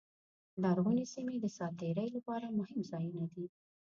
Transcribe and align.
لرغونې 0.63 1.05
سیمې 1.13 1.35
د 1.41 1.45
ساعت 1.55 1.73
تېرۍ 1.81 2.09
لپاره 2.17 2.55
مهم 2.59 2.79
ځایونه 2.91 3.25
دي. 3.35 3.45